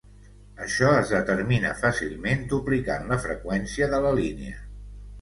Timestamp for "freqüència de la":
3.29-4.19